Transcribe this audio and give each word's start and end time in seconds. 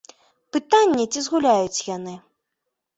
Пытанне, 0.57 1.03
ці 1.13 1.19
згуляюць 1.27 1.85
яны. 1.95 2.19